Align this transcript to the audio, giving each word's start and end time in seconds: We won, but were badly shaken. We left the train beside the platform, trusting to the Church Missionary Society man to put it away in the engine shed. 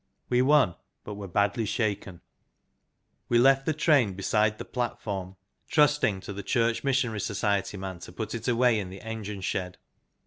We 0.29 0.41
won, 0.41 0.73
but 1.03 1.13
were 1.13 1.27
badly 1.27 1.65
shaken. 1.67 2.21
We 3.29 3.37
left 3.37 3.67
the 3.67 3.73
train 3.75 4.13
beside 4.15 4.57
the 4.57 4.65
platform, 4.65 5.35
trusting 5.69 6.21
to 6.21 6.33
the 6.33 6.41
Church 6.41 6.83
Missionary 6.83 7.19
Society 7.21 7.77
man 7.77 7.99
to 7.99 8.11
put 8.11 8.33
it 8.33 8.47
away 8.47 8.79
in 8.79 8.89
the 8.89 9.01
engine 9.03 9.41
shed. 9.41 9.77